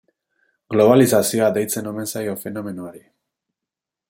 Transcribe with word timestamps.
Globalizazioa 0.75 1.51
deitzen 1.59 1.91
omen 1.93 2.11
zaio 2.15 2.37
fenomenoari. 2.47 3.05